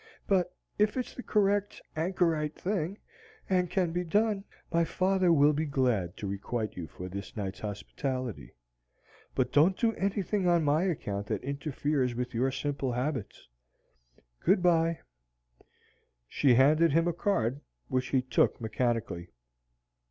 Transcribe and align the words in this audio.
But 0.25 0.51
if 0.79 0.97
it's 0.97 1.13
the 1.13 1.21
correct 1.21 1.79
anchorite 1.95 2.55
thing, 2.55 2.97
and 3.47 3.69
can 3.69 3.91
be 3.91 4.03
done, 4.03 4.43
my 4.71 4.83
father 4.83 5.31
will 5.31 5.53
be 5.53 5.67
glad 5.67 6.17
to 6.17 6.25
requite 6.27 6.75
you 6.75 6.87
for 6.87 7.07
this 7.07 7.37
night's 7.37 7.59
hospitality. 7.59 8.55
But 9.35 9.53
don't 9.53 9.77
do 9.77 9.93
anything 9.93 10.47
on 10.47 10.63
my 10.63 10.85
account 10.85 11.27
that 11.27 11.43
interferes 11.43 12.15
with 12.15 12.33
your 12.33 12.49
simple 12.49 12.91
habits. 12.93 13.47
Good 14.39 14.63
by." 14.63 15.01
She 16.27 16.55
handed 16.55 16.93
him 16.93 17.07
a 17.07 17.13
card, 17.13 17.61
which 17.87 18.07
he 18.07 18.23
took 18.23 18.59
mechanically. 18.59 19.29